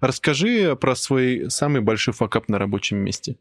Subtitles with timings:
[0.00, 3.36] Расскажи про свой самый большой факап на рабочем месте.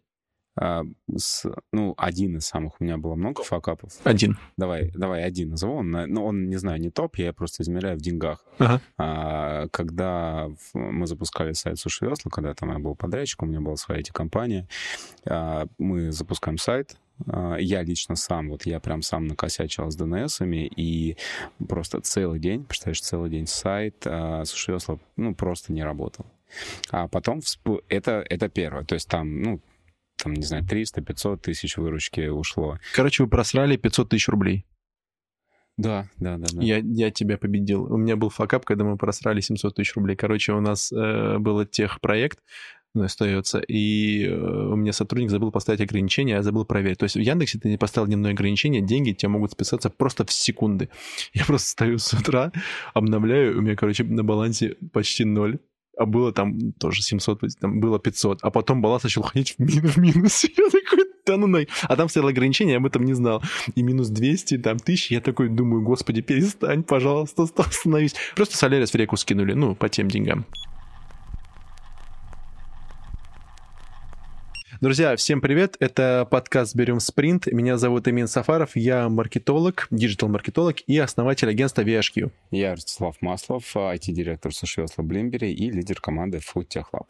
[0.61, 0.83] А,
[1.15, 2.73] с, ну, один из самых.
[2.79, 3.93] У меня было много факапов.
[4.04, 4.38] Один.
[4.57, 5.77] Давай, давай один назову.
[5.77, 8.43] Он, ну, он, не знаю, не топ, я просто измеряю в деньгах.
[8.57, 8.81] Ага.
[8.97, 13.78] А, когда мы запускали сайт Суши Весла, когда там я был подрядчиком, у меня была
[13.78, 14.68] своя эти компания,
[15.26, 16.98] а, мы запускаем сайт,
[17.28, 21.16] а, я лично сам, вот я прям сам накосячил с DNS-ами, и
[21.70, 26.26] просто целый день, представляешь, целый день сайт а, Суши Весла, ну, просто не работал.
[26.89, 27.41] А потом
[27.89, 28.84] это, это первое.
[28.84, 29.62] То есть там, ну,
[30.21, 32.77] там, не знаю, 300-500 тысяч выручки ушло.
[32.94, 34.66] Короче, вы просрали 500 тысяч рублей.
[35.77, 36.48] Да, да, да.
[36.52, 36.62] да.
[36.62, 37.84] Я, я тебя победил.
[37.84, 40.17] У меня был факап, когда мы просрали 700 тысяч рублей.
[40.17, 42.39] Короче, у нас э, был техпроект,
[42.95, 46.97] ну, остается, и э, у меня сотрудник забыл поставить ограничение, я забыл проверить.
[46.97, 50.31] То есть в Яндексе ты не поставил дневное ограничение, деньги тебе могут списаться просто в
[50.31, 50.89] секунды.
[51.34, 52.52] Я просто стою с утра,
[52.94, 55.59] обновляю, у меня, короче, на балансе почти ноль
[55.99, 59.85] а было там тоже 700, там было 500, а потом баланс начал ходить в, мин,
[59.85, 60.44] в минус.
[60.58, 61.67] Я такой, да ну най.
[61.83, 63.44] А там стояло ограничение, я об этом не знал.
[63.75, 68.16] И минус 200, там, тысячи, я такой думаю, господи, перестань, пожалуйста, остановись.
[68.36, 70.45] Просто Солярис в реку скинули, ну, по тем деньгам.
[74.81, 75.75] Друзья, всем привет.
[75.81, 77.47] Это подкаст «Берем спринт».
[77.47, 78.77] Меня зовут Эмин Сафаров.
[78.77, 82.31] Я маркетолог, диджитал-маркетолог и основатель агентства VHQ.
[82.52, 87.09] Я Ростислав Маслов, IT-директор Суши Весла, Блимбери и лидер команды Food Tech Lab.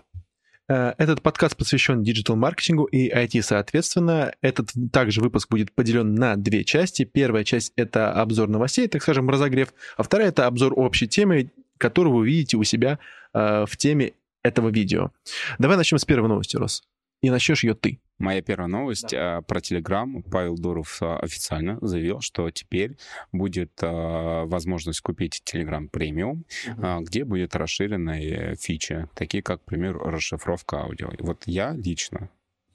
[0.67, 4.33] Э, этот подкаст посвящен диджитал-маркетингу и IT, соответственно.
[4.41, 7.03] Этот также выпуск будет поделен на две части.
[7.03, 12.15] Первая часть— это обзор новостей, так скажем, разогрев, а вторая— это обзор общей темы, которую
[12.15, 12.97] вы видите у себя
[13.35, 15.11] э, в теме этого видео.
[15.59, 16.81] Давай начнем с первой новости, Рос
[17.21, 17.99] и начнешь ее ты.
[18.17, 19.37] Моя первая новость да.
[19.37, 20.23] а, про Телеграм.
[20.23, 22.97] Павел Дуров а, официально заявил, что теперь
[23.31, 27.03] будет а, возможность купить Телеграм премиум, угу.
[27.03, 31.09] где будет расширенная фича, такие как, к примеру, расшифровка аудио.
[31.17, 32.29] И вот я лично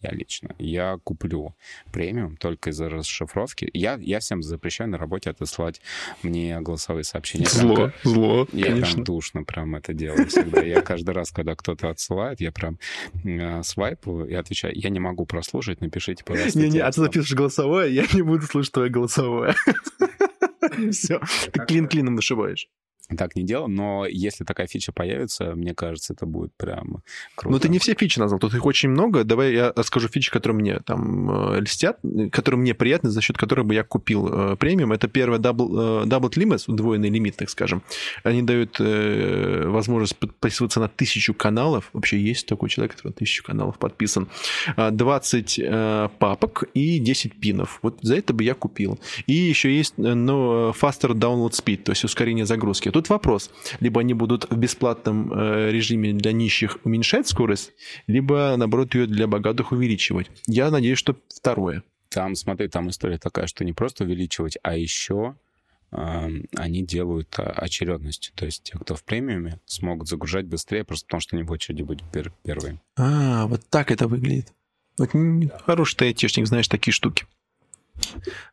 [0.04, 1.54] я лично, я куплю
[1.92, 3.68] премиум только из-за расшифровки.
[3.72, 5.80] Я, я всем запрещаю на работе отослать
[6.22, 7.46] мне голосовые сообщения.
[7.46, 8.94] Зло, прям, зло, Я конечно.
[8.94, 10.62] прям душно прям это делаю всегда.
[10.62, 12.78] Я каждый раз, когда кто-то отсылает, я прям
[13.24, 16.58] э, свайпаю и отвечаю, я не могу прослушать, напишите, пожалуйста.
[16.58, 19.54] Не-не, а ты запишешь голосовое, я не буду слушать твое голосовое.
[20.92, 21.20] Все,
[21.52, 22.68] ты клин клином вышибаешь
[23.16, 27.02] так не делал, но если такая фича появится, мне кажется, это будет прям
[27.34, 27.52] круто.
[27.52, 29.24] Ну, ты не все фичи назвал, тут их очень много.
[29.24, 31.98] Давай я расскажу фичи, которые мне там э, льстят,
[32.32, 34.92] которые мне приятны, за счет которых бы я купил э, премиум.
[34.92, 37.82] Это первое Double, э, double Limits, удвоенный лимит, так скажем.
[38.22, 41.90] Они дают э, возможность подписываться на тысячу каналов.
[41.92, 44.28] Вообще есть такой человек, который на тысячу каналов подписан.
[44.76, 47.78] 20 э, папок и 10 пинов.
[47.82, 48.98] Вот за это бы я купил.
[49.26, 52.90] И еще есть э, ну, Faster Download Speed, то есть ускорение загрузки.
[52.94, 53.50] Тут вопрос.
[53.80, 57.72] Либо они будут в бесплатном э, режиме для нищих уменьшать скорость,
[58.06, 60.30] либо, наоборот, ее для богатых увеличивать.
[60.46, 61.82] Я надеюсь, что второе.
[62.08, 65.34] Там, смотри, там история такая, что не просто увеличивать, а еще
[65.90, 68.32] э, они делают а, очередность.
[68.36, 71.82] То есть те, кто в премиуме, смогут загружать быстрее, просто потому что они в очереди
[71.82, 72.80] будут пер первые.
[72.96, 74.52] А, вот так это выглядит.
[74.98, 75.10] Вот,
[75.66, 77.26] хороший ты айтишник, знаешь такие штуки.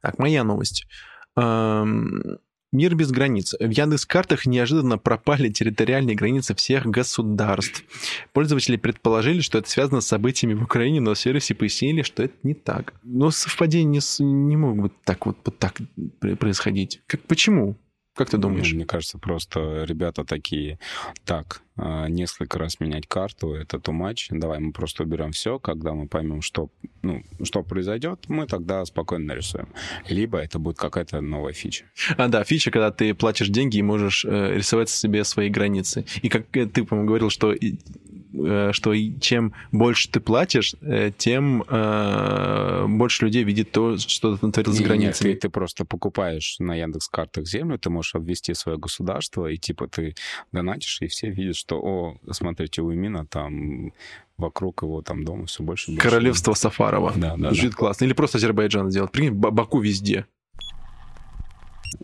[0.01, 0.87] Так, моя новость.
[1.35, 2.39] Эм,
[2.73, 3.53] Мир без границ.
[3.59, 7.83] В Яндекс.Картах неожиданно пропали территориальные границы всех государств.
[8.31, 12.33] Пользователи предположили, что это связано с событиями в Украине, но в сервисе пояснили, что это
[12.43, 12.93] не так.
[13.03, 15.81] Но совпадения не, не могут так вот, вот так
[16.39, 17.01] происходить.
[17.07, 17.75] Как, почему?
[18.15, 18.69] Как ты думаешь?
[18.71, 20.79] Ну, мне кажется, просто ребята такие,
[21.25, 25.93] так, а, несколько раз менять карту, это too much, давай мы просто уберем все, когда
[25.93, 26.69] мы поймем, что,
[27.01, 29.69] ну, что произойдет, мы тогда спокойно нарисуем.
[30.09, 31.85] Либо это будет какая-то новая фича.
[32.17, 36.05] А, да, фича, когда ты платишь деньги и можешь э, рисовать себе свои границы.
[36.21, 37.55] И как э, ты, по-моему, говорил, что
[38.33, 44.71] что чем больше ты платишь, э, тем э, больше людей видит то, что ты натворил
[44.71, 45.29] за границей.
[45.31, 49.57] Нет, ты, ты просто покупаешь на Яндекс картах землю, ты можешь обвести свое государство, и
[49.57, 50.15] типа ты
[50.51, 53.93] донатишь, и все видят, что, о, смотрите, у Имина там
[54.37, 56.01] вокруг его там дома все больше больше.
[56.01, 57.13] Королевство Сафарова.
[57.15, 57.49] Да, да.
[57.49, 57.77] Звучит да.
[57.77, 58.05] классно.
[58.05, 59.11] Или просто Азербайджан сделать.
[59.11, 60.25] Прикинь, Баку везде.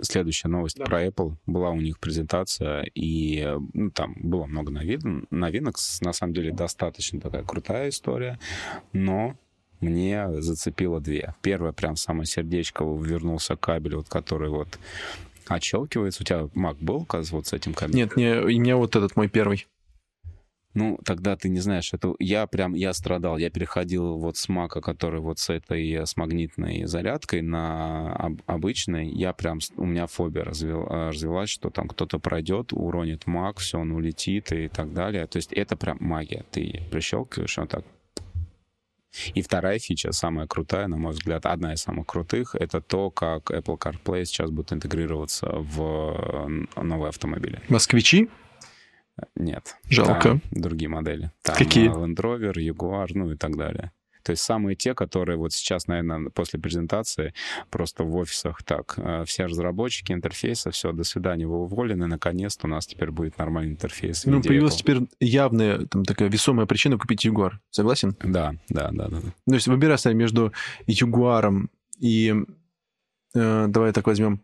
[0.02, 0.86] Следующая новость да.
[0.86, 1.36] про Apple.
[1.46, 5.78] Была у них презентация, и ну, там было много новин, новинок.
[6.02, 8.40] На самом деле достаточно такая крутая история,
[8.94, 9.36] но
[9.80, 11.36] мне зацепило две.
[11.42, 14.80] Первая, прям самое сердечко, вернулся кабель, вот который вот
[15.48, 16.24] отщелкивается.
[16.24, 17.98] У тебя Mac был, оказывается, вот с этим кабелем?
[17.98, 19.68] Нет, не, у меня вот этот мой первый.
[20.78, 24.80] Ну, тогда ты не знаешь, это я прям, я страдал, я переходил вот с мака,
[24.80, 30.44] который вот с этой, с магнитной зарядкой на об, обычной, я прям, у меня фобия
[30.44, 35.26] развил, э, развилась, что там кто-то пройдет, уронит мак, все, он улетит и так далее.
[35.26, 36.46] То есть это прям магия.
[36.52, 37.84] Ты прищелкиваешь, он так
[39.34, 43.50] и вторая фича, самая крутая, на мой взгляд, одна из самых крутых, это то, как
[43.50, 47.64] Apple CarPlay сейчас будет интегрироваться в новые автомобили.
[47.68, 48.30] Москвичи?
[49.36, 49.78] Нет.
[49.90, 50.30] Жалко.
[50.30, 51.32] Там другие модели.
[51.42, 51.90] Там Какие?
[51.90, 53.92] Land Rover, Jaguar, ну и так далее.
[54.28, 57.34] То есть самые те, которые вот сейчас, наверное, после презентации
[57.70, 62.70] просто в офисах так, э, все разработчики интерфейса, все, до свидания, вы уволены, наконец-то у
[62.70, 64.26] нас теперь будет нормальный интерфейс.
[64.26, 67.54] Ну, появилась теперь явная, там, такая весомая причина купить Jaguar.
[67.70, 68.18] Согласен?
[68.22, 69.08] Да, да, да.
[69.08, 69.22] да.
[69.22, 70.52] То есть выбирая между
[70.88, 72.36] Jaguar и,
[73.34, 74.42] э, давай так возьмем,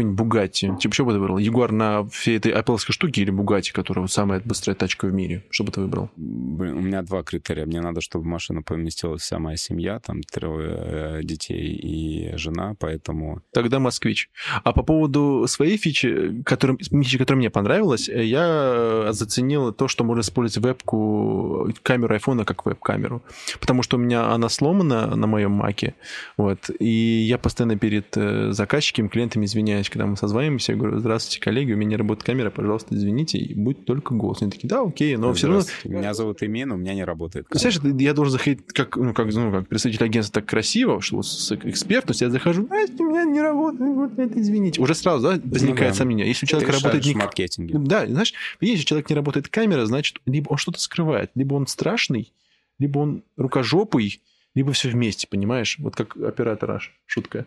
[0.00, 0.72] какой-нибудь Бугатти.
[0.80, 1.38] Типа, что бы ты выбрал?
[1.38, 5.44] Ягуар на всей этой Apple штуке или Бугатти, которая вот самая быстрая тачка в мире?
[5.50, 6.10] Что бы ты выбрал?
[6.16, 7.66] Блин, у меня два критерия.
[7.66, 12.74] Мне надо, чтобы в машину поместилась вся моя семья, там трое э, детей и жена,
[12.78, 13.42] поэтому...
[13.52, 14.30] Тогда москвич.
[14.64, 20.04] А по поводу своей фичи, которым, фичи, которая мне понравилась, э, я заценил то, что
[20.04, 23.22] можно использовать вебку, камеру айфона как веб-камеру.
[23.60, 25.94] Потому что у меня она сломана на моем маке,
[26.36, 26.88] вот, и
[27.28, 31.72] я постоянно перед э, заказчиками, клиентами извиняюсь, извиняюсь, когда мы созваниваемся, я говорю, здравствуйте, коллеги,
[31.72, 34.42] у меня не работает камера, пожалуйста, извините, и будет только голос.
[34.42, 35.62] Они такие, да, окей, но все равно...
[35.84, 37.70] Меня зовут Имин, у меня не работает камера.
[37.70, 41.52] Знаешь, я должен заходить как, ну, как, ну, как представитель агентства так красиво, что с
[41.52, 44.80] экспертностью я захожу, а, у меня не работает, вот это извините.
[44.80, 45.94] Уже сразу, да, возникает ну, да.
[45.94, 46.28] сомнение.
[46.28, 47.04] Если у человека Ты работает...
[47.04, 47.14] Не...
[47.14, 47.78] маркетинге.
[47.78, 52.32] Да, знаешь, если человек не работает камера, значит, либо он что-то скрывает, либо он страшный,
[52.78, 54.20] либо он рукожопый,
[54.54, 55.76] либо все вместе, понимаешь?
[55.78, 56.92] Вот как оператор аж.
[57.06, 57.46] Шутка.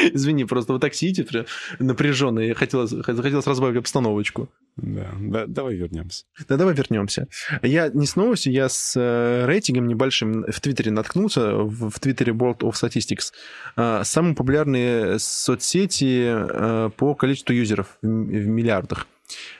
[0.14, 1.46] Извини, просто вот так сидите
[1.78, 2.40] напряженно.
[2.40, 4.48] Я хотел, хотелось разбавить обстановочку.
[4.76, 6.24] Да, да, давай вернемся.
[6.48, 7.28] Да, давай вернемся.
[7.62, 12.32] Я не с новостью, я с э, рейтингом небольшим в Твиттере наткнулся, в, в Твиттере
[12.32, 13.32] World of Statistics.
[13.76, 19.06] Э, самые популярные соцсети э, по количеству юзеров в, миллиардах.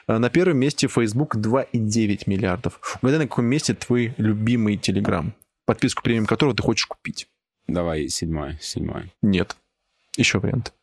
[0.07, 2.81] Э, на первом месте Facebook 2,9 миллиардов.
[3.03, 5.33] Угадай, на каком месте твой любимый Telegram,
[5.67, 7.29] подписку премиум которого ты хочешь купить?
[7.67, 9.13] Давай, седьмой, седьмой.
[9.23, 9.57] Нет.
[10.21, 10.75] Еще вариант.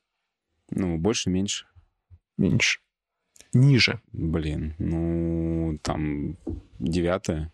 [0.71, 1.67] Ну, больше, меньше.
[2.39, 2.79] Меньше.
[3.53, 4.01] Ниже.
[4.11, 6.37] Блин, ну, там,
[6.79, 7.53] девятое.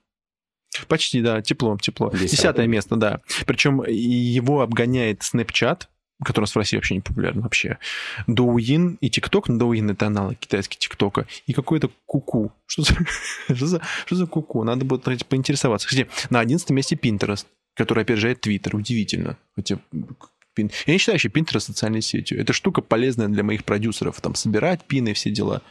[0.87, 2.09] Почти, да, тепло, тепло.
[2.09, 3.19] Десятое, Десятое место, да.
[3.45, 5.87] Причем его обгоняет Snapchat,
[6.23, 7.79] который в России вообще не популярен вообще.
[8.29, 12.53] Douyin и TikTok, ну, Douyin это аналог китайский ТикТока, и какой-то куку.
[12.65, 12.95] Что за,
[13.53, 14.63] что за, что за куку?
[14.63, 15.85] Надо будет поинтересоваться.
[15.89, 17.45] Кстати, на одиннадцатом месте Pinterest,
[17.75, 18.73] который опережает Twitter.
[18.73, 19.37] Удивительно.
[19.53, 19.79] Хотя
[20.53, 20.69] Пин.
[20.85, 22.39] Я не считаю еще Pinterest социальной сетью.
[22.39, 24.21] Это штука полезная для моих продюсеров.
[24.21, 25.61] Там собирать пины, все дела.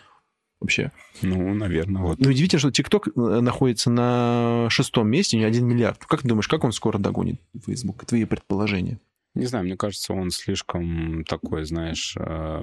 [0.60, 0.92] Вообще.
[1.22, 2.20] Ну, наверное, вот.
[2.20, 6.04] Ну, удивительно, что TikTok э, находится на шестом месте, не один миллиард.
[6.04, 8.04] Как ты думаешь, как он скоро догонит Facebook?
[8.06, 9.00] Твои предположения?
[9.34, 12.62] Не знаю, мне кажется, он слишком такой, знаешь, э,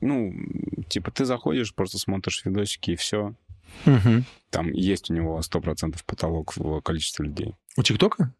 [0.00, 0.34] ну,
[0.88, 3.34] типа ты заходишь, просто смотришь видосики и все.
[3.86, 4.24] Угу.
[4.50, 7.54] Там есть у него 100% потолок в количестве людей.
[7.76, 8.34] У ТикТока?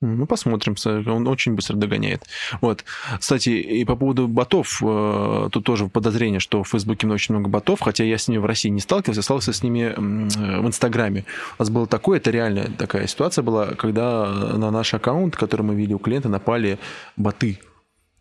[0.00, 0.74] Ну, посмотрим.
[1.10, 2.24] Он очень быстро догоняет.
[2.60, 2.84] Вот.
[3.18, 7.80] Кстати, и по поводу ботов, э, тут тоже подозрение, что в Фейсбуке очень много ботов,
[7.80, 11.24] хотя я с ними в России не сталкивался, сталкивался с ними э, в Инстаграме.
[11.58, 15.74] У нас было такое, это реально такая ситуация была, когда на наш аккаунт, который мы
[15.74, 16.78] вели у клиента, напали
[17.16, 17.58] боты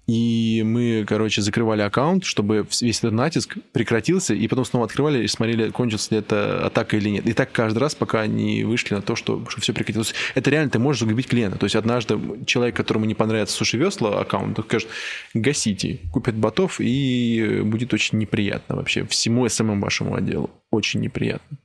[0.05, 5.27] и мы, короче, закрывали аккаунт, чтобы весь этот натиск прекратился, и потом снова открывали и
[5.27, 7.25] смотрели, кончилась ли это атака или нет.
[7.25, 10.13] И так каждый раз, пока они вышли на то, что, что все прекратилось.
[10.35, 11.57] Это реально ты можешь загубить клиента.
[11.57, 14.89] То есть однажды человек, которому не понравится Суши Весла аккаунт, скажет,
[15.33, 20.49] гасите, купят ботов, и будет очень неприятно вообще всему СММ вашему отделу.
[20.69, 21.57] Очень неприятно.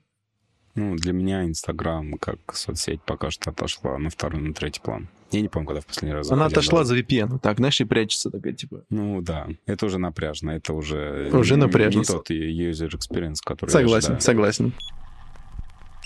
[0.76, 5.09] Ну, для меня Инстаграм как соцсеть пока что отошла на второй, на третий план.
[5.30, 6.30] Я не помню, когда в последний раз.
[6.30, 8.85] Она отошла за VPN, так, знаешь, и прячется такая, типа.
[8.88, 11.30] Ну да, это уже напряжно, это уже...
[11.32, 11.99] Уже не, напряжно.
[11.99, 14.73] Не тот user experience, который Согласен, согласен.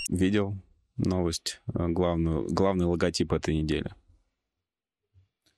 [0.09, 0.57] Видел
[0.97, 3.91] новость, э, главную, главный логотип этой недели.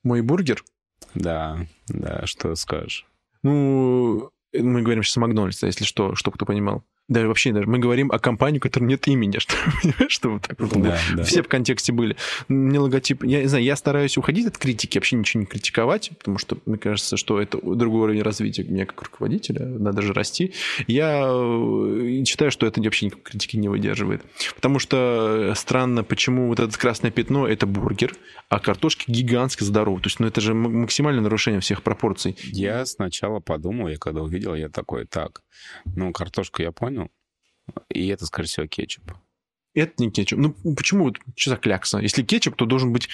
[0.04, 0.64] Мой бургер?
[1.16, 3.08] Да, да, что скажешь?
[3.42, 6.84] Ну, мы говорим сейчас о Макдональдсе, если что, чтобы кто понимал.
[7.08, 9.56] Да, вообще, даже мы говорим о компании, у которой нет имени, что,
[10.08, 10.82] что вот так вот.
[10.82, 11.24] Да, да.
[11.24, 12.16] Все в контексте были.
[12.48, 13.24] Мне логотип...
[13.24, 16.78] Я не знаю, я стараюсь уходить от критики, вообще ничего не критиковать, потому что мне
[16.78, 20.54] кажется, что это другой уровень развития меня как руководителя, надо же расти.
[20.88, 24.24] Я э, считаю, что это вообще никакой критики не выдерживает.
[24.56, 28.16] Потому что странно, почему вот это красное пятно— это бургер,
[28.50, 30.00] а картошка гигантски здорова.
[30.00, 32.38] То есть, ну, это же максимальное нарушение всех пропорций.
[32.44, 35.42] Я сначала подумал, я когда увидел, я такой, так,
[35.96, 36.95] ну, картошку я понял,
[37.90, 39.14] И это, скорее всего, кетчуп.
[39.76, 40.40] Это не кетчуп.
[40.40, 41.14] Ну, почему?
[41.36, 42.00] Что за клякса?
[42.00, 43.10] Если кетчуп, то должен быть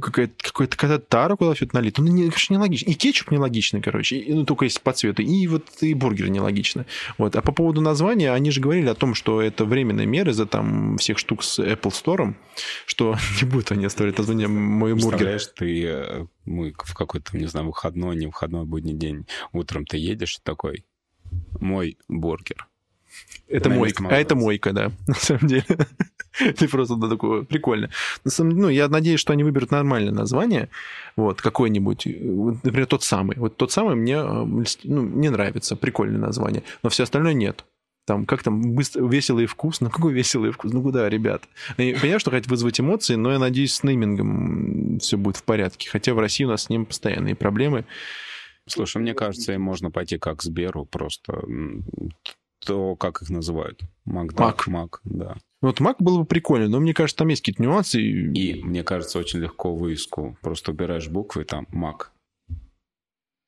[0.00, 2.02] какая-то какая-то какая тара, куда все это налито.
[2.02, 2.90] Ну, не, конечно, нелогично.
[2.90, 4.16] И кетчуп нелогичный, короче.
[4.16, 5.22] И, ну, только если по цвету.
[5.22, 6.84] И вот и бургер нелогично.
[7.16, 7.36] Вот.
[7.36, 10.98] А по поводу названия, они же говорили о том, что это временная мера из-за там
[10.98, 12.34] всех штук с Apple Store,
[12.86, 15.10] что не будут они оставлять название «Мой бургер».
[15.10, 19.96] Представляешь, ты э, мы в какой-то, не знаю, выходной, не выходной будний день, утром ты
[19.96, 20.84] едешь такой,
[21.60, 22.66] мой бургер.
[23.48, 24.06] Это мойка.
[24.08, 25.64] А это мойка, да, на самом деле.
[26.56, 27.90] Ты просто да, такое прикольно.
[28.24, 30.68] На самом- Ну, я надеюсь, что они выберут нормальное название,
[31.16, 32.10] вот, какое-нибудь, э,
[32.62, 33.36] например, тот самый.
[33.36, 34.44] Вот тот самый мне, э,
[34.84, 37.64] ну, мне нравится, прикольное название, но все остальное нет.
[38.06, 39.90] Там, как там, быстро, весело и вкусно.
[39.90, 40.78] Какой весело и вкусно?
[40.78, 41.42] Ну, куда, ребят?
[41.76, 45.88] Я понимаю, что хотят вызвать эмоции, но я надеюсь, с неймингом все будет в порядке.
[45.90, 47.84] Хотя в России у нас с ним постоянные проблемы.
[48.66, 51.42] Слушай, мне кажется, им можно пойти как к Сберу, просто
[52.64, 53.80] то, как их называют.
[54.04, 54.66] Макдак, Мак.
[54.68, 55.34] Мак, да.
[55.62, 58.00] Ну, Вот Мак было бы прикольно, но мне кажется, там есть какие-то нюансы.
[58.00, 60.36] и- И мне кажется, очень легко вывеску.
[60.42, 62.12] Просто убираешь буквы, там Мак.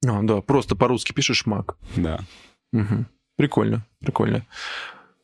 [0.04, 1.76] А, да, просто по-русски пишешь Мак.
[1.96, 2.20] Да.
[2.72, 3.06] Мгм.
[3.36, 4.44] Прикольно, прикольно.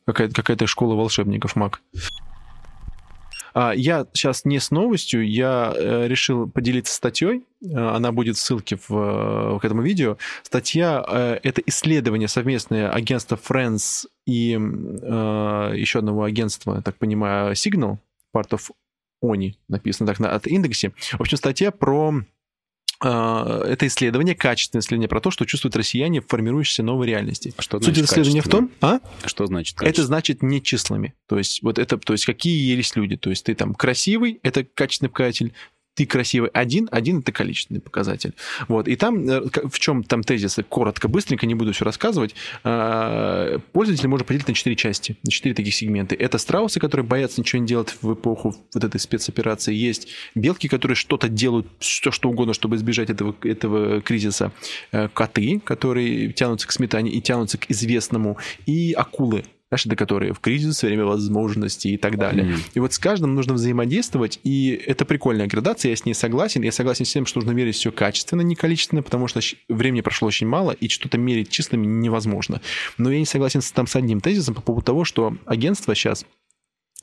[0.05, 1.81] Какая-то, какая-то школа волшебников маг.
[3.61, 7.43] А, я сейчас не с новостью, я э, решил поделиться статьей.
[7.61, 10.15] Э, Она будет в ссылке в, э, к этому видео.
[10.43, 17.97] Статья это исследование совместное агентства Friends и еще одного агентства, так понимаю, Signal,
[18.33, 18.71] part of
[19.21, 20.91] ONI, написано так на от индексе.
[20.91, 22.13] В общем, статья про
[23.01, 27.53] это исследование, качественное исследование про то, что чувствуют россияне в формирующейся новой реальности.
[27.55, 28.99] А что Суть этого исследования в том, а?
[29.25, 30.05] Что значит Это качество?
[30.05, 31.13] значит не числами.
[31.27, 33.15] То есть вот это, то есть какие есть люди.
[33.15, 35.53] То есть ты там красивый, это качественный показатель.
[35.99, 38.33] Ты красивый один, один это количественный показатель.
[38.69, 38.87] Вот.
[38.87, 42.35] И там, э, в чем там тезисы, коротко, быстренько, не буду все рассказывать.
[42.63, 46.15] А, Пользователь можно поделить на четыре части, на четыре таких сегмента.
[46.15, 49.73] Это страусы, которые боятся ничего не делать в эпоху вот этой спецоперации.
[49.73, 54.53] Есть белки, которые что-то делают, все что угодно, чтобы избежать этого, этого кризиса.
[54.93, 58.37] Э, Коты, которые тянутся к сметане и тянутся к известному.
[58.65, 62.45] И акулы, это которые в кризис, время возможностей и так далее.
[62.45, 62.61] Мгм.
[62.73, 66.63] И вот с каждым нужно взаимодействовать, и это прикольная градация, я с ней согласен.
[66.63, 70.27] Я согласен с тем, что нужно мерить все качественно, не количественно, потому что времени прошло
[70.27, 72.61] очень мало, и что-то мерить числами невозможно.
[72.97, 76.25] Но я не согласен с, там, с одним тезисом по поводу того, что агентства сейчас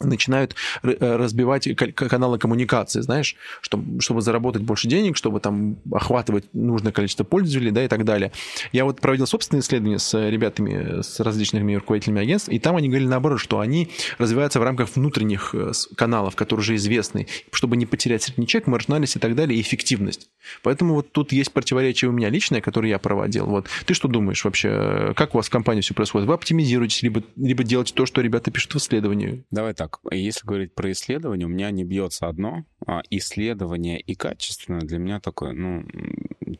[0.01, 5.79] начинают э, разбивать ка- ка- каналы коммуникации, знаешь, чтобы, чтобы заработать больше денег, чтобы там
[5.91, 8.33] охватывать нужное количество пользователей, да, и так далее.
[8.73, 13.09] Я вот проводил собственные исследования с ребятами, с различными руководителями агентств, и там они говорили
[13.09, 18.23] наоборот, что они развиваются в рамках внутренних э, каналов, которые уже известны, чтобы не потерять
[18.23, 20.29] средний чек, маржинальность и так далее, и эффективность.
[20.63, 23.47] Поэтому вот тут есть противоречие у меня личное, которое я проводил.
[23.47, 26.29] Вот ты что думаешь вообще, как у вас в компании все происходит?
[26.29, 29.45] Вы оптимизируетесь, либо, либо делаете то, что ребята пишут в исследовании?
[29.51, 34.81] Давай так, если говорить про исследование, у меня не бьется одно, а исследование и качественное
[34.81, 35.85] для меня такое, ну,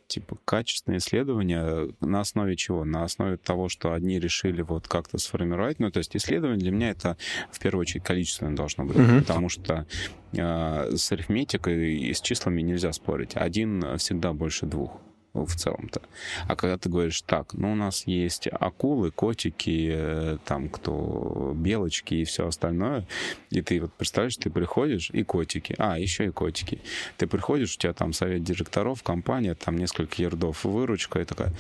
[0.09, 2.85] типа, качественное исследование на основе чего?
[2.85, 6.91] На основе того, что одни решили вот как-то сформировать, ну, то есть исследование для меня
[6.91, 7.17] это
[7.53, 9.21] в первую очередь количественное должно быть, Мгм.
[9.21, 9.87] потому что
[10.33, 13.33] э, с арифметикой и с числами нельзя спорить.
[13.35, 15.01] Один всегда больше двух
[15.45, 16.01] в целом-то.
[16.47, 22.15] А когда ты говоришь, так, ну у нас есть акулы, котики, э, там кто, белочки
[22.15, 23.07] и все остальное,
[23.51, 26.81] и ты вот представляешь, ты приходишь, и котики, а, еще и котики.
[27.17, 31.53] Ты приходишь, у тебя там совет директоров, компания, там несколько ярдов выручка, и такая...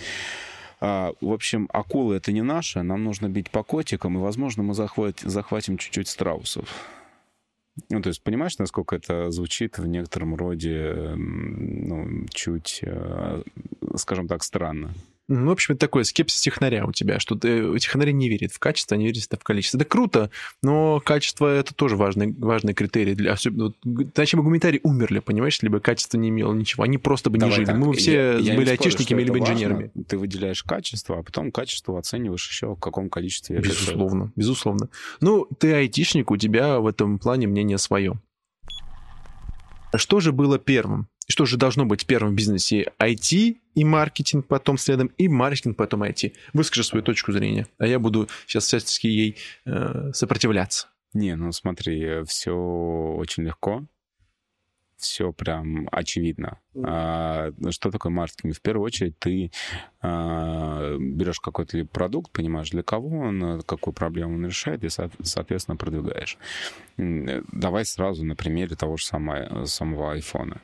[0.78, 4.74] А, в общем, акулы это не наше, нам нужно бить по котикам, и, возможно, мы
[4.74, 6.68] захват- захватим чуть-чуть страусов.
[7.90, 13.42] Ну, то есть, понимаешь, насколько это звучит в некотором роде, м, ну, чуть, э,
[13.96, 14.94] скажем так, странно.
[15.28, 18.60] Ну, в общем, это такой скепсис технаря у тебя, что ты, технарь не верит в
[18.60, 19.76] качество, они верят в количество.
[19.78, 20.30] Это круто,
[20.62, 23.14] но качество это тоже важный, важный критерий.
[23.16, 26.84] Для, особенно, вот, иначе бы гуманитарии умерли, понимаешь, если бы качество не имело ничего.
[26.84, 27.64] Они просто бы не Давай жили.
[27.66, 29.52] так, Мы бы я- все я не были что айтишниками это либо важно.
[29.54, 29.90] инженерами.
[30.06, 33.56] Ты выделяешь качество, а потом качество оцениваешь еще в каком количестве.
[33.56, 33.66] это.
[33.68, 34.88] Безусловно, безусловно.
[35.20, 38.14] Ну, ты айтишник, у тебя в этом плане мнение свое.
[39.94, 41.08] Что же было первым?
[41.28, 42.92] Что же должно быть первым в бизнесе?
[42.98, 46.34] IT и маркетинг потом следом, и маркетинг потом IT.
[46.52, 50.88] Выскажи свою точку зрения, а я буду сейчас всячески ей э, сопротивляться.
[51.12, 53.86] Не, ну смотри, все очень легко.
[54.96, 56.58] Все прям очевидно.
[56.84, 58.54] А, что такое маркетинг?
[58.56, 59.50] В первую очередь ты
[60.00, 66.38] а, берешь какой-то продукт, понимаешь, для кого он, какую проблему он решает, и, соответственно, продвигаешь.
[66.96, 70.60] Давай сразу на примере того же самого, самого айфона.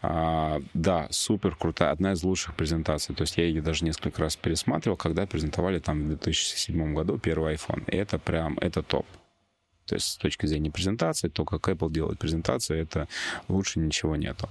[0.00, 3.14] А, да, супер крутая, одна из лучших презентаций.
[3.14, 7.54] То есть я ее даже несколько раз пересматривал, когда презентовали там в 2007 году первый
[7.54, 7.84] iPhone.
[7.90, 9.06] И это прям, это топ.
[9.86, 13.08] То есть с точки зрения презентации, то, как Apple делает презентации, это
[13.48, 14.48] лучше ничего нету.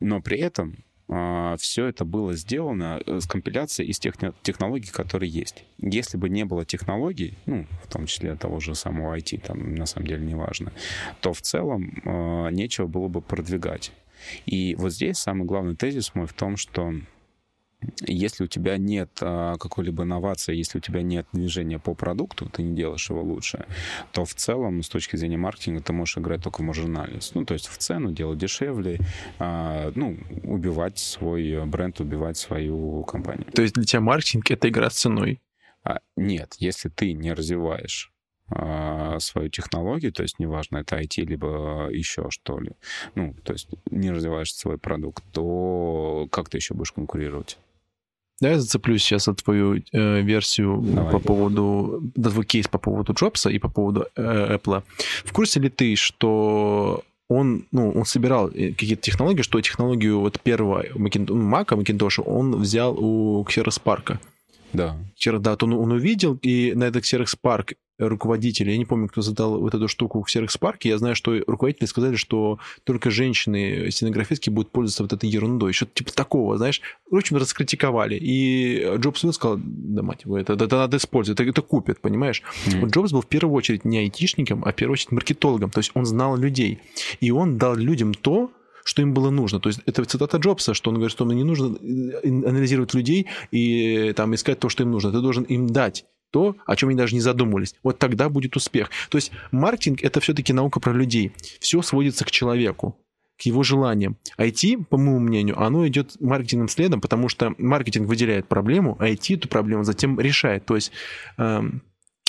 [0.00, 0.76] Но при этом
[1.12, 5.64] а, все это было сделано э, с компиляцией из тех технологий, которые есть.
[5.78, 9.86] Если бы не было технологий, ну, в том числе того же самого IT, там на
[9.86, 10.72] самом деле не важно,
[11.20, 13.90] то в целом э, нечего было бы продвигать.
[14.46, 16.94] И вот здесь самый главный тезис мой в том, что
[18.02, 22.62] если у тебя нет а, какой-либо инновации, если у тебя нет движения по продукту, ты
[22.62, 23.66] не делаешь его лучше,
[24.12, 27.34] то в целом, с точки зрения маркетинга, ты можешь играть только в маржинальность.
[27.34, 29.00] Ну, то есть в цену делать дешевле,
[29.38, 33.46] а, ну, убивать свой бренд, убивать свою компанию.
[33.52, 35.40] То есть для тебя маркетинг— это игра с ценой?
[35.82, 38.12] А, нет, если ты не развиваешь
[39.20, 42.72] свою технологию, то есть неважно, это IT, либо еще что ли,
[43.14, 47.58] ну, то есть не развиваешь свой продукт, то как ты еще будешь конкурировать?
[48.40, 51.12] Да, я зацеплюсь сейчас за твою э, версию Давай.
[51.12, 54.82] по поводу, да, твой кейс по поводу Джобса и по поводу э, Apple.
[55.24, 60.40] В курсе ли ты, что он, ну, он собирал э, какие-то технологии, что технологию вот
[60.40, 64.18] первого Mac, Macintosh он взял у Xerox Park.
[64.72, 64.96] Да.
[65.24, 67.74] Да, он, он увидел, и на этот Xerox Park
[68.08, 71.38] руководители, я не помню, кто задал вот эту штуку в Xerox Парке, я знаю, что
[71.46, 76.80] руководители сказали, что только женщины стенографистки будут пользоваться вот этой ерундой, что-то типа такого, знаешь.
[77.10, 78.18] В общем, раскритиковали.
[78.20, 82.42] И Джобс сказал, да мать его, это, это, это надо использовать, это, это купят, понимаешь.
[82.66, 82.80] Mm-hmm.
[82.80, 85.90] Вот Джобс был в первую очередь не айтишником, а в первую очередь маркетологом, то есть
[85.94, 86.78] он знал людей.
[87.20, 88.50] И он дал людям то,
[88.84, 89.60] что им было нужно.
[89.60, 94.12] То есть это цитата Джобса, что он говорит, что не нужно э, анализировать людей и
[94.16, 95.12] там искать то, что им нужно.
[95.12, 97.74] Ты должен им дать то, о чем они даже не задумывались.
[97.82, 98.90] Вот тогда будет успех.
[99.08, 101.32] То есть маркетинг— это все-таки наука про людей.
[101.60, 102.96] Все сводится к человеку
[103.40, 104.18] к его желаниям.
[104.36, 109.36] IT, по моему мнению, оно идет маркетингом следом, потому что маркетинг выделяет проблему, а IT
[109.36, 110.66] эту проблему затем решает.
[110.66, 110.92] То есть
[111.38, 111.82] эм,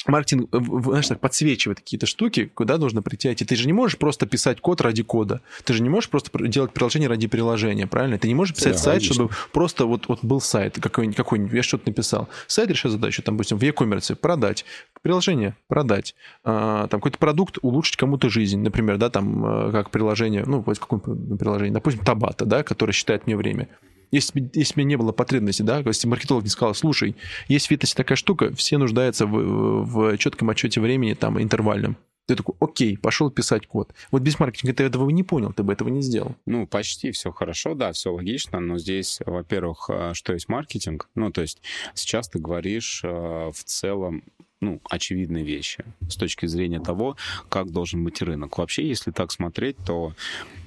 [0.08, 3.34] маркетинг, знаешь, так подсвечивает какие-то штуки, куда нужно прийти.
[3.34, 5.41] Ты же не можешь просто писать код ради кода.
[5.63, 8.17] Ты же не можешь просто делать приложение ради приложения, правильно?
[8.17, 9.13] Ты не можешь писать да, сайт, логично.
[9.13, 12.29] чтобы просто вот, вот был сайт какой-нибудь, какой-нибудь, я что-то написал.
[12.48, 14.65] Сайт решает задачу, там, допустим, в e-commerce продать,
[15.01, 20.44] приложение продать, а, там какой-то продукт улучшить кому-то жизнь, например, да, там а, как приложение,
[20.46, 23.68] ну, вот какое приложение, допустим, Табата, да, который считает мне время.
[24.11, 27.15] Если, если бы не было потребности, да, если маркетолог не сказал, слушай,
[27.47, 31.97] есть в фитнесе такая штука, все нуждаются в, в четком отчете времени, там, интервальном.
[32.27, 33.93] Ты такой, окей, пошел писать код.
[34.11, 36.35] Вот без маркетинга ты этого не понял, ты бы этого не сделал.
[36.45, 41.09] Ну, почти все хорошо, да, все логично, но здесь, во-первых, э, что есть маркетинг?
[41.15, 41.61] Ну, то есть
[41.95, 44.24] сейчас ты говоришь э, в целом
[44.61, 47.17] ну, очевидные вещи с точки зрения того,
[47.50, 48.59] как должен быть рынок.
[48.59, 50.13] Вообще, если так смотреть, то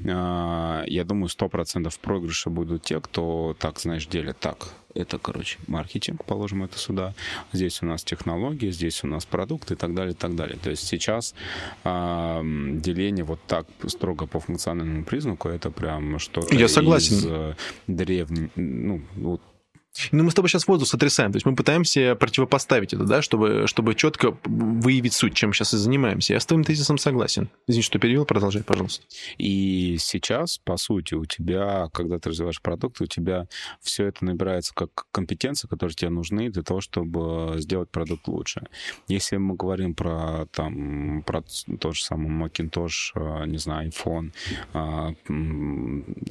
[0.00, 4.74] э, я думаю, 100% проигрыша будут те, кто так, знаешь, делят так.
[4.94, 7.14] Это, короче, маркетинг, положим это сюда.
[7.52, 10.56] Здесь у нас технологии, здесь у нас продукты и так далее, и так далее.
[10.62, 11.34] То есть сейчас
[11.84, 17.16] э, деление вот так строго по функциональному признаку, это прям что-то Я согласен.
[17.16, 17.54] из э,
[17.86, 19.40] древней, ну, вот
[20.12, 21.32] ну, мы с тобой сейчас воздух сотрясаем.
[21.32, 25.76] То есть мы пытаемся противопоставить это, да, чтобы, чтобы четко выявить суть, чем сейчас и
[25.76, 26.34] занимаемся.
[26.34, 27.48] Я с твоим тезисом согласен.
[27.66, 29.04] Извини, что перевел, продолжай, пожалуйста.
[29.38, 33.46] И сейчас, по сути, у тебя, когда ты развиваешь продукт, у тебя
[33.80, 38.66] все это набирается как компетенции, которые тебе нужны для того, чтобы сделать продукт лучше.
[39.08, 41.42] Если мы говорим про, там, про
[41.80, 44.32] тот же самый Macintosh, э, не знаю, iPhone,
[44.74, 45.14] э,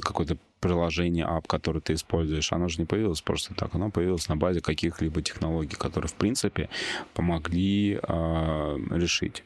[0.01, 3.75] какой-то приложение, ап, который ты используешь, оно же не появилось просто так.
[3.75, 6.69] Оно появилось на базе каких-либо технологий, которые, в принципе,
[7.13, 9.43] помогли э, решить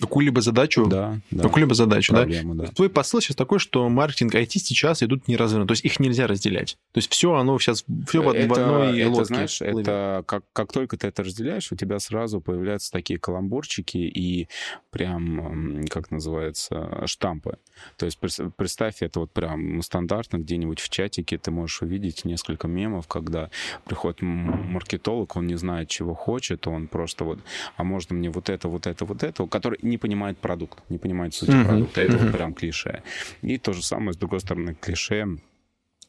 [0.00, 1.42] какую-либо задачу, да, да.
[1.42, 2.66] какую-либо задачу, Проблему, да?
[2.66, 2.72] да.
[2.72, 6.26] Твой посыл сейчас такой, что маркетинг IT сейчас идут не развернуты, то есть их нельзя
[6.26, 6.76] разделять.
[6.92, 9.24] То есть все оно сейчас все в, это, в одной это, лодке.
[9.24, 9.80] знаешь, плывет.
[9.80, 14.48] это как, как только ты это разделяешь, у тебя сразу появляются такие каламбурчики и
[14.90, 17.58] прям, как называется, штампы.
[17.96, 18.18] То есть
[18.56, 23.50] представь, это вот прям стандартно где-нибудь в чатике ты можешь увидеть несколько мемов, когда
[23.84, 27.38] приходит маркетолог, он не знает, чего хочет, он просто вот,
[27.76, 31.34] а можно мне вот это, вот это, вот это, который не понимает продукт, не понимает
[31.34, 31.64] суть uh-huh.
[31.64, 32.00] продукта.
[32.00, 33.02] Это вот прям клише.
[33.42, 35.38] И то же самое, с другой стороны, клише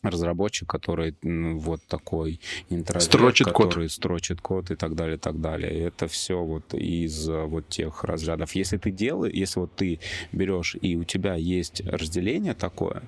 [0.01, 3.91] разработчик, который вот такой интроверт, строчит который код.
[3.91, 5.73] строчит код и так далее, и так далее.
[5.73, 8.53] И это все вот из вот тех разрядов.
[8.55, 9.99] Если ты делаешь, если вот ты
[10.31, 13.03] берешь и у тебя есть разделение такое,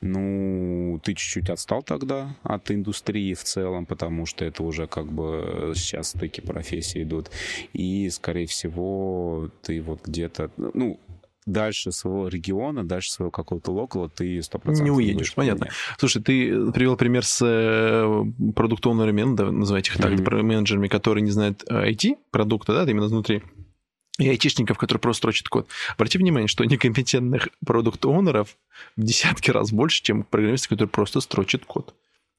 [0.00, 5.72] ну, ты чуть-чуть отстал тогда от индустрии в целом, потому что это уже как бы
[5.74, 7.30] сейчас стыки профессии идут.
[7.72, 10.98] И, скорее всего, ты вот где-то, ну,
[11.46, 15.64] дальше своего региона, дальше своего какого-то локала ты 100% не уедешь, понятно.
[15.64, 15.74] Нет.
[15.98, 20.42] Слушай, ты привел пример с э, продукт-оунерами, ну, да, называйте их так, mm-hmm.
[20.42, 23.42] менеджерами, которые не знают IT-продукта, э, да, именно внутри
[24.18, 25.68] и айтишников, которые просто строчат код.
[25.96, 28.56] Обрати внимание, что некомпетентных продукт-оунеров
[28.96, 31.94] в десятки раз больше, чем программисты, которые просто строчат код.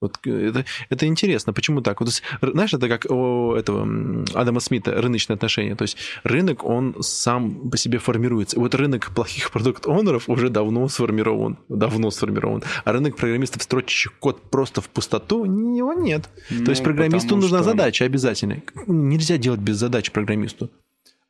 [0.05, 1.53] Вот э, это, это интересно.
[1.53, 1.99] Почему так?
[1.99, 2.09] Вот,
[2.41, 3.87] знаешь, это как у этого
[4.33, 5.75] Адама Смита рыночные отношения.
[5.75, 8.57] То есть рынок, он сам по себе формируется.
[8.57, 11.57] И вот рынок плохих продукт-онеров уже давно сформирован.
[11.69, 12.63] Давно сформирован.
[12.83, 16.29] А рынок программистов, строчащих код просто в пустоту, его нет.
[16.49, 17.71] Ну, То есть ну, программисту нужна что...
[17.71, 18.61] задача обязательно.
[18.87, 20.69] Нельзя делать без задачи программисту.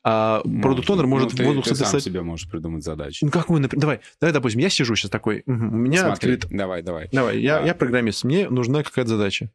[0.07, 3.25] А продукт может ну, ты, воздух ты сам себе можешь придумать задачи.
[3.25, 3.81] Ну, какую, например?
[3.81, 6.55] Давай, давай, допустим, я сижу сейчас такой, угу, у меня Смотри, открыт...
[6.55, 7.09] Давай, давай.
[7.11, 7.65] Давай, я, да.
[7.65, 9.49] я программист, мне нужна какая-то задача.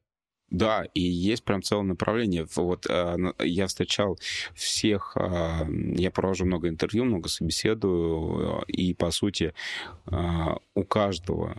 [0.50, 2.48] Да, и есть прям целое направление.
[2.56, 4.18] Вот э, я встречал
[4.54, 9.54] всех, э, я провожу много интервью, много собеседую, и по сути
[10.10, 10.16] э,
[10.74, 11.56] у каждого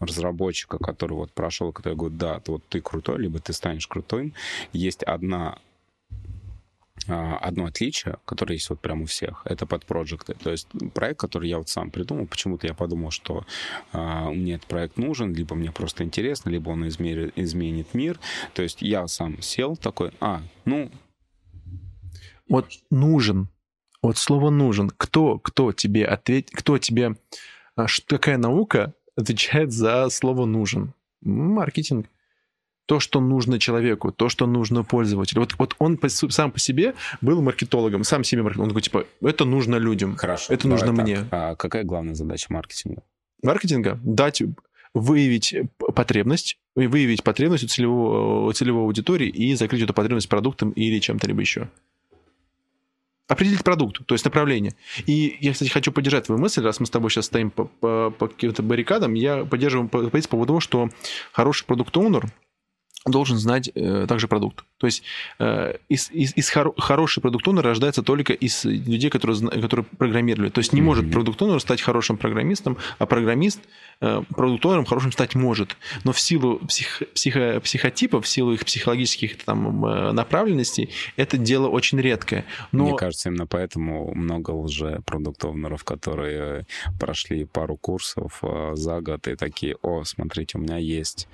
[0.00, 4.32] разработчика, который вот прошел, который говорит, да, вот ты крутой, либо ты станешь крутым,
[4.72, 5.58] есть одна
[7.06, 10.34] одно отличие, которое есть вот прямо у всех, это под проекты.
[10.34, 13.44] То есть проект, который я вот сам придумал, почему-то я подумал, что
[13.92, 18.18] а, мне этот проект нужен, либо мне просто интересно, либо он измерит, изменит мир.
[18.54, 20.90] То есть я сам сел такой, а, ну...
[22.46, 23.48] Вот нужен,
[24.02, 24.90] вот слово нужен.
[24.90, 27.16] Кто, кто тебе ответит, кто тебе,
[27.74, 30.92] а, какая наука отвечает за слово нужен?
[31.22, 32.06] Маркетинг
[32.86, 35.40] то, что нужно человеку, то, что нужно пользователю.
[35.40, 38.64] Вот, вот он по, сам по себе был маркетологом, сам себе маркетолог.
[38.64, 41.02] Он такой, типа, это нужно людям, Хорошо, это нужно так.
[41.02, 41.18] мне.
[41.30, 43.02] А какая главная задача маркетинга?
[43.42, 43.98] Маркетинга?
[44.02, 44.42] Дать,
[44.92, 45.54] выявить
[45.94, 51.26] потребность, выявить потребность у целевого, у целевой аудитории и закрыть эту потребность продуктом или чем-то
[51.26, 51.68] либо еще.
[53.26, 54.74] Определить продукт, то есть направление.
[55.06, 58.10] И я, кстати, хочу поддержать твою мысль, раз мы с тобой сейчас стоим по, по,
[58.10, 60.90] по каким-то баррикадам, я поддерживаю по, по поводу того, что
[61.32, 62.26] хороший продукт-оунер–
[63.06, 64.64] должен знать э, также продукт.
[64.78, 65.02] То есть
[65.38, 70.50] э, из, из, из хоро- хороший продукт рождается только из людей, которые, которые программировали.
[70.50, 70.84] То есть не mm-hmm.
[70.84, 73.60] может продукт стать хорошим программистом, а программист
[74.00, 75.76] э, продукт хорошим стать может.
[76.04, 81.68] Но в силу псих, психо, психотипа, в силу их психологических там, э, направленностей, это дело
[81.68, 82.44] очень редкое.
[82.72, 82.84] Но...
[82.84, 85.44] Мне кажется, именно поэтому много лже продукт
[85.84, 86.66] которые
[86.98, 91.28] прошли пару курсов э, за год и такие, о, смотрите, у меня есть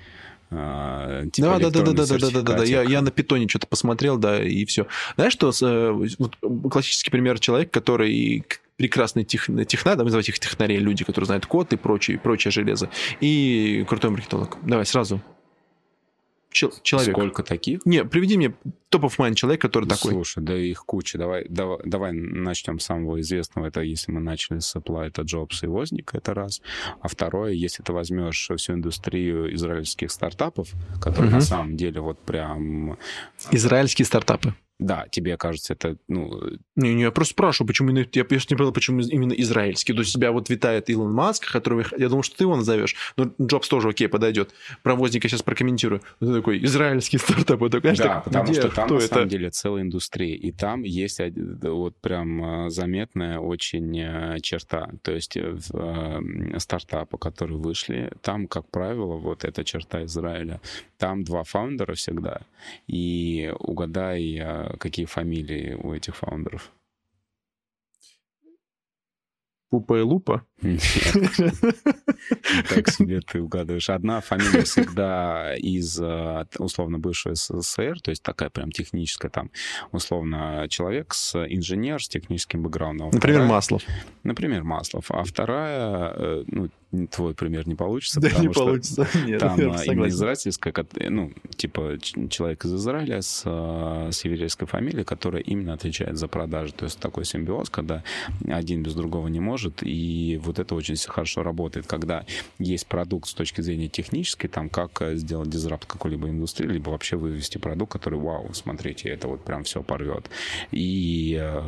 [0.51, 2.63] типа да, да, да, да, да, да, да, да, да.
[2.63, 4.85] Я, я на питоне что-то посмотрел, да, и все.
[5.15, 6.37] Знаешь, что э, вот,
[6.69, 8.43] классический пример человека, который
[8.75, 12.89] прекрасный тех, техна, да, называть их технарей, люди, которые знают код и прочее, прочее железо,
[13.21, 14.57] и крутой маркетолог.
[14.63, 15.21] Давай сразу
[16.51, 17.15] человек.
[17.15, 17.85] Сколько таких?
[17.85, 18.53] Не, приведи мне
[18.89, 20.11] топ of mind человек, который такой.
[20.11, 21.17] Слушай, да их куча.
[21.17, 23.67] Давай, давай, давай начнем с самого известного.
[23.67, 26.61] Это если мы начали с Apple, это Jobs и Возник, это раз.
[27.01, 30.69] А второе, если ты возьмешь всю индустрию израильских стартапов,
[31.01, 31.35] которые угу.
[31.35, 32.97] на самом деле вот прям...
[33.51, 34.53] Израильские стартапы.
[34.81, 36.41] Да, тебе кажется, это, ну...
[36.75, 38.07] Не-не, я просто спрашиваю, почему именно...
[38.13, 39.93] Я просто не понял, почему именно израильский.
[39.93, 41.85] То есть у тебя вот витает Илон Маск, которого...
[41.99, 42.95] Я думал, что ты его назовешь.
[43.15, 44.55] Но Джобс тоже окей, подойдет.
[44.81, 46.01] Провозника сейчас прокомментирую.
[46.19, 47.59] Вот ты такой, израильский стартап.
[47.59, 49.07] Вот, да, так, потому где, что там на это?
[49.07, 50.35] самом деле целая индустрия.
[50.35, 51.21] И там есть
[51.61, 54.89] вот прям а, заметная очень а, черта.
[55.03, 55.57] То есть э,
[56.57, 60.59] стартапы, которые вышли, там, как правило, вот эта черта Израиля.
[60.97, 62.41] Там два фаундера всегда.
[62.87, 66.71] И угадай а, какие фамилии у этих фаундеров?
[69.71, 70.45] Пупа и Лупа?
[72.69, 73.89] Так себе ты угадываешь.
[73.89, 79.49] Одна фамилия всегда из, э, условно, бывшего СССР, то есть такая прям техническая, там,
[79.91, 83.09] условно, человек с инженер, с техническим бэкграундом.
[83.11, 83.83] Например, Маслов.
[84.23, 85.09] Например, Маслов.
[85.09, 86.69] А вторая, э, ну,
[87.09, 88.19] твой пример не получится.
[88.19, 89.07] Да, не получится.
[89.25, 90.73] Нет, там именно израильская,
[91.09, 91.97] ну, типа
[92.29, 96.73] человек из Израиля с, э, с еврейской фамилией, которая именно отвечает за продажи.
[96.73, 98.03] То есть такой симбиоз, когда
[98.47, 102.25] один без другого не может, и вот это очень хорошо работает, когда
[102.59, 107.15] есть продукт с точки зрения технической, там, как э, сделать дизрапт какой-либо индустрии, либо вообще
[107.15, 110.29] вывести продукт, который, вау, смотрите, это вот прям все порвет.
[110.71, 111.61] И э,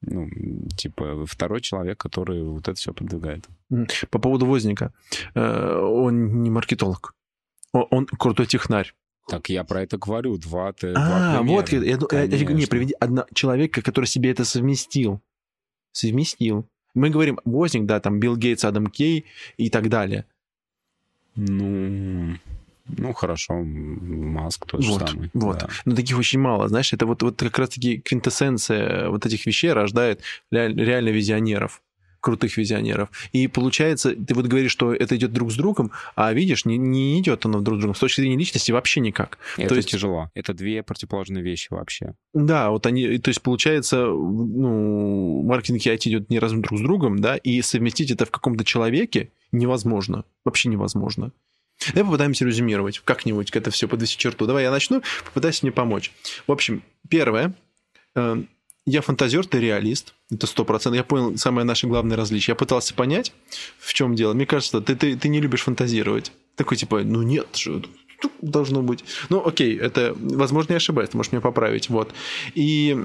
[0.00, 0.28] ну,
[0.76, 3.46] типа, второй человек, который вот это все продвигает.
[4.10, 4.92] По поводу Возника.
[5.34, 7.14] Э, он не маркетолог.
[7.72, 8.94] Он крутой технарь.
[9.28, 10.94] Так я про это говорю, два ты.
[10.96, 15.20] А, вот, я, я, я, не, приведи одна, человека, который себе это совместил.
[15.92, 16.66] Совместил.
[16.94, 19.26] Мы говорим, Возник, да, там Билл Гейтс, Адам Кей
[19.58, 20.24] и так далее.
[21.34, 22.36] Ну,
[22.96, 25.30] ну, хорошо, Маск тот же вот, самый.
[25.34, 25.68] Вот, да.
[25.84, 30.22] но таких очень мало, знаешь, это вот, вот как раз-таки квинтэссенция вот этих вещей рождает
[30.50, 31.82] реально визионеров
[32.20, 33.08] крутых визионеров.
[33.32, 37.20] И получается, ты вот говоришь, что это идет друг с другом, а видишь, не, не
[37.20, 37.94] идет оно друг с другом.
[37.94, 39.38] С точки зрения личности вообще никак.
[39.56, 39.88] Это то есть...
[39.88, 40.30] тяжело.
[40.34, 42.14] Это две противоположные вещи вообще.
[42.34, 46.82] Да, вот они, то есть получается, ну, маркетинг и IT идет не разум друг с
[46.82, 50.24] другом, да, и совместить это в каком-то человеке невозможно.
[50.44, 51.32] Вообще невозможно.
[51.94, 54.46] Давай попытаемся резюмировать как-нибудь это все подвести черту.
[54.46, 56.12] Давай я начну, попытайся мне помочь.
[56.46, 57.54] В общем, первое.
[58.14, 58.42] Э,
[58.84, 60.14] я фантазер, ты реалист.
[60.30, 60.96] Это сто процентов.
[60.96, 62.52] Я понял самое наше главное различие.
[62.52, 63.32] Я пытался понять,
[63.78, 64.32] в чем дело.
[64.32, 66.32] Мне кажется, ты, ты, ты не любишь фантазировать.
[66.56, 67.82] Такой типа, ну нет, что
[68.40, 69.04] должно быть.
[69.28, 71.88] Ну, окей, это, возможно, я ошибаюсь, ты можешь меня поправить.
[71.88, 72.12] Вот.
[72.54, 72.96] И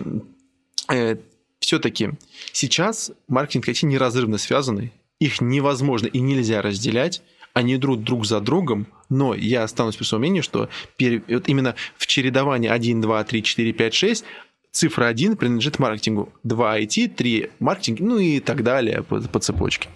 [0.90, 1.18] э,
[1.60, 2.12] все-таки
[2.52, 4.92] сейчас маркетинг IT неразрывно связаны.
[5.20, 7.22] Их невозможно и нельзя разделять
[7.54, 12.08] они идут друг за другом, но я останусь при своем мнении, что вот именно в
[12.08, 14.26] чередовании 1, 2, 3, 4, 5, 6
[14.72, 19.90] цифра 1 принадлежит маркетингу, 2 IT, 3 маркетинг, ну и так далее по, по цепочке.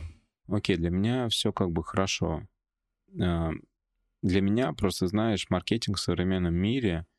[0.48, 2.44] Окей, okay, для меня все как бы хорошо.
[3.20, 3.50] Э,
[4.22, 7.06] для меня, просто знаешь, маркетинг в современном мире—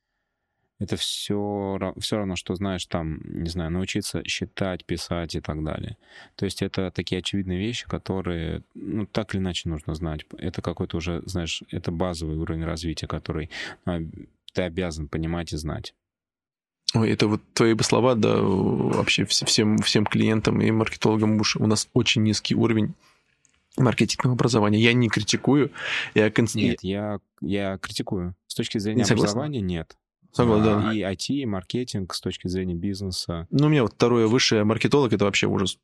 [0.78, 5.96] это все, все равно, что знаешь там, не знаю, научиться считать, писать и так далее.
[6.36, 10.24] То есть это такие очевидные вещи, которые, ну, так или иначе нужно знать.
[10.38, 13.50] Это какой-то уже, знаешь, это базовый уровень развития, который
[13.84, 13.98] а,
[14.52, 15.94] ты обязан понимать и знать.
[16.94, 21.66] Ой, это вот твои бы слова, да, вообще всем, всем клиентам и маркетологам уж у
[21.66, 22.94] нас очень низкий уровень
[23.76, 24.78] маркетингового образования.
[24.78, 25.70] Я не критикую.
[26.14, 26.54] Я конст...
[26.54, 28.34] Нет, я, я критикую.
[28.46, 29.96] С точки зрения не образования нет.
[30.32, 30.92] Согласен, да.
[30.92, 33.46] И IT, и маркетинг с точки зрения бизнеса.
[33.50, 35.78] Ну, у меня вот второе высшее маркетолог, это вообще ужас.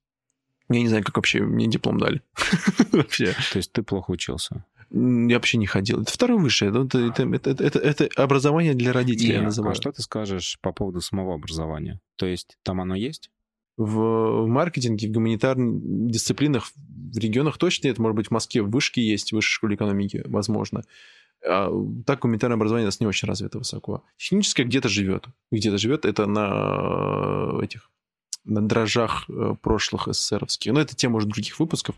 [0.70, 2.22] Я не знаю, как вообще мне диплом дали.
[2.92, 3.34] вообще.
[3.52, 4.64] То есть ты плохо учился?
[4.90, 6.02] Я вообще не ходил.
[6.02, 6.70] Это второе высшее.
[6.70, 9.72] Это, это, это, это, это образование для родителей, Нет, я называю.
[9.72, 12.00] А что ты скажешь по поводу самого образования?
[12.16, 13.30] То есть там оно есть?
[13.76, 15.80] В маркетинге, в гуманитарных
[16.10, 17.98] дисциплинах, в регионах точно нет.
[17.98, 20.84] Может быть, в Москве в вышке есть, в высшей школе экономики, возможно.
[21.46, 21.70] А
[22.06, 24.02] так гуманитарное образование у нас не очень развито высоко.
[24.16, 25.26] Техническое где-то живет.
[25.50, 27.90] Где-то живет это на э, этих
[28.44, 30.72] на дрожжах э, прошлых СССРовских.
[30.72, 31.96] Но это тема уже других выпусков.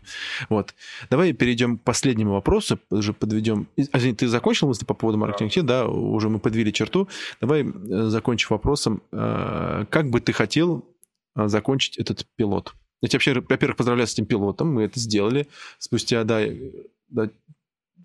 [0.49, 0.75] Вот.
[1.09, 3.67] Давай перейдем к последнему вопросу, уже подведем...
[3.75, 5.67] Извини, ты закончил мысли по поводу маркетинга?
[5.67, 5.83] Да.
[5.83, 7.09] да, уже мы подвели черту.
[7.41, 9.01] Давай э, закончим вопросом.
[9.11, 10.85] Как бы ты хотел
[11.35, 12.73] закончить этот пилот?
[13.01, 14.73] Я тебя вообще, во-первых, поздравляю с этим пилотом.
[14.73, 16.41] Мы это сделали спустя, да,
[17.09, 17.29] да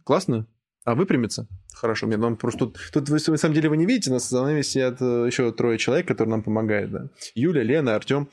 [0.05, 0.47] классно?
[0.85, 1.47] А выпрямиться?
[1.75, 4.43] Хорошо, мне нам просто тут, тут вы на самом деле вы не видите, нас за
[4.43, 7.09] нами сидят э, еще трое человек, которые нам помогают, да.
[7.35, 8.29] Юля, Лена, Артем,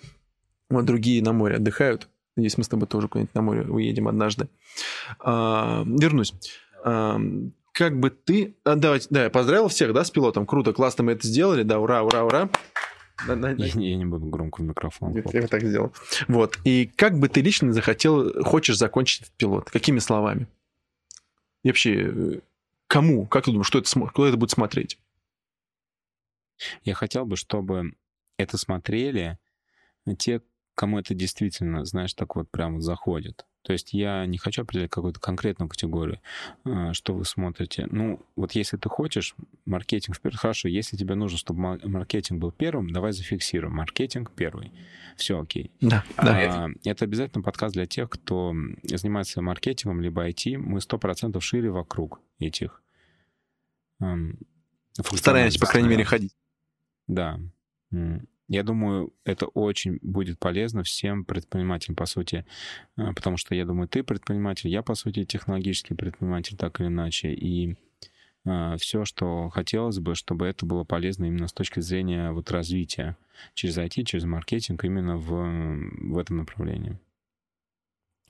[0.70, 2.08] вот другие на море отдыхают.
[2.36, 4.50] Надеюсь, мы с тобой тоже куда-нибудь на море уедем однажды.
[5.20, 6.34] А, вернусь.
[6.84, 7.20] А,
[7.74, 8.56] как бы ты...
[8.64, 10.46] А, давайте, да, я поздравил всех, да, с пилотом.
[10.46, 12.50] Круто, классно мы это сделали, да, ура, ура, ура.
[13.28, 15.14] Я, я не буду громко в микрофон.
[15.14, 15.92] Я, я так сделал.
[16.28, 16.58] Вот.
[16.64, 19.70] И как бы ты лично захотел, хочешь закончить этот пилот?
[19.70, 20.48] Какими словами?
[21.64, 22.40] И вообще, э,
[22.88, 23.28] кому?
[23.28, 25.00] Как ты думаешь, что это, кто это будет смотреть?
[26.84, 27.94] Я хотел бы, чтобы
[28.38, 29.38] это смотрели
[30.18, 30.42] те,
[30.76, 33.46] кому это действительно, знаешь, так вот прям заходит.
[33.62, 36.20] То есть я не хочу определять какую-то конкретную категорию,
[36.64, 37.88] а, что вы смотрите.
[37.92, 42.90] Ну, вот если ты хочешь маркетинг вперед, хорошо, если тебе нужно, чтобы маркетинг был первым,
[42.90, 43.76] давай зафиксируем.
[43.76, 44.72] Маркетинг первый.
[45.18, 45.72] Все окей.
[45.82, 46.66] Да, да.
[46.66, 50.58] А, это обязательно подкаст для тех, кто занимается маркетингом, либо IT.
[50.58, 52.82] Мы сто процентов шире вокруг этих
[55.16, 56.36] Стараемся, по крайней мере, ходить.
[57.08, 57.40] Да.
[58.50, 62.46] Я думаю, это очень будет полезно всем предпринимателям, по сути,
[62.96, 67.32] а, потому что я думаю, ты предприниматель, я, по сути, технологический предприниматель, так или иначе,
[67.32, 67.78] и
[68.46, 73.18] а, все, что хотелось бы, чтобы это было полезно именно с точки зрения вот развития
[73.54, 76.98] через IT, через маркетинг именно в, в этом направлении.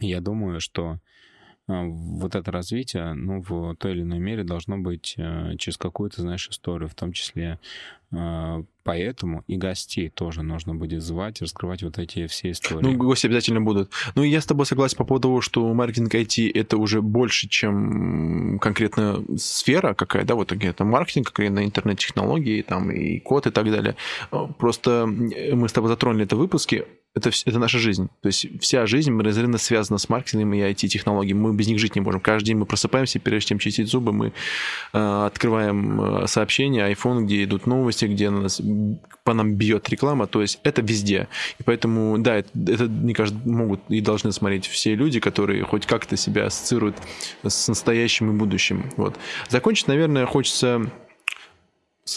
[0.01, 0.99] Я думаю, что
[1.67, 6.23] а, вот это развитие, ну, в той или иной мере должно быть э, через какую-то,
[6.23, 7.57] знаешь, историю, в том числе
[8.11, 12.83] Э, поэтому и гостей тоже нужно будет звать, раскрывать вот эти все истории.
[12.83, 13.91] Ну, гости обязательно будут.
[14.15, 18.59] Ну, я с тобой согласен по поводу того, что маркетинг IT— это уже больше, чем
[18.59, 23.95] конкретно сфера какая, да, вот это маркетинг, конкретно интернет-технологии, там, и код и так далее.
[24.57, 28.07] Просто мы с тобой затронули это в выпуске, это, это наша жизнь.
[28.21, 31.39] То есть вся жизнь неразрывно связана с маркетингом и IT-технологиями.
[31.39, 32.21] Мы без них жить не можем.
[32.21, 34.27] Каждый день мы просыпаемся, прежде чем чистить зубы, мы
[34.93, 38.61] э, открываем э, сообщения, iPhone, где идут новости, где нас,
[39.23, 40.27] по нам бьет реклама.
[40.27, 41.27] То есть это везде.
[41.59, 45.85] И поэтому, да, это, это, мне кажется, могут и должны смотреть все люди, которые хоть
[45.85, 46.97] как-то себя ассоциируют
[47.43, 48.91] с настоящим и будущим.
[48.97, 49.17] Вот.
[49.49, 50.89] Закончить, наверное, хочется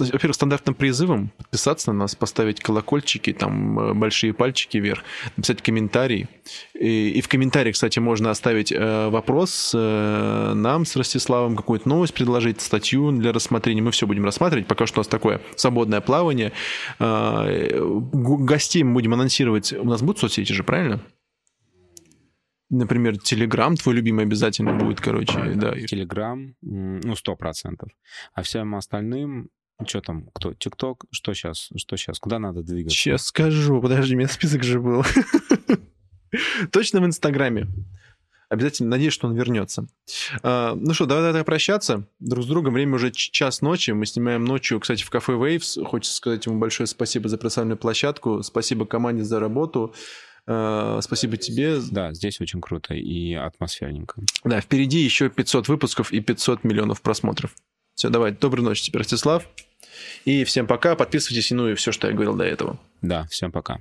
[0.01, 5.03] во-первых, стандартным призывом подписаться на нас, поставить колокольчики, там э, большие пальчики вверх,
[5.37, 6.29] написать комментарий.
[6.75, 12.15] И, и в комментарии, кстати, можно оставить э, вопрос э, нам с Ростиславом, какую-то новость
[12.15, 13.83] предложить, статью для рассмотрения.
[13.83, 14.67] Мы все будем рассматривать.
[14.67, 16.53] Пока что у нас такое свободное плавание.
[16.99, 17.81] Э,
[18.13, 19.73] гостей мы будем анонсировать.
[19.73, 21.01] У нас будут соцсети же, правильно?
[22.73, 25.79] например, Телеграм твой любимый обязательно будет, короче, да.
[25.79, 27.91] Телеграм, ну, сто процентов.
[28.33, 29.51] А всем остальным
[29.87, 30.55] что там, кто?
[30.55, 31.05] ТикТок?
[31.11, 31.71] Что сейчас?
[31.77, 32.19] Что сейчас?
[32.19, 32.97] Куда надо двигаться?
[32.97, 33.81] Сейчас скажу.
[33.81, 35.05] Подожди, у меня список же был.
[36.71, 37.69] Точно в Инстаграме.
[38.53, 39.87] Обязательно надеюсь, что он вернется.
[40.43, 42.75] А, ну что, давай тогда прощаться друг с другом.
[42.75, 43.93] Время уже час ночи.
[43.93, 45.83] Мы снимаем ночью, кстати, в кафе Waves.
[45.83, 48.43] Хочется сказать ему большое спасибо за представленную площадку.
[48.43, 49.95] Спасибо команде за работу.
[50.47, 51.79] А, спасибо тебе.
[51.91, 54.21] Да, здесь очень круто и атмосферненько.
[54.45, 57.55] Да, впереди еще 500 выпусков и 500 миллионов просмотров.
[57.95, 59.47] Все, давай, доброй ночи тебе, Ростислав.
[60.25, 60.95] И всем пока.
[60.95, 62.79] Подписывайтесь, ну и все, что я говорил до этого.
[63.01, 63.79] Да, всем пока.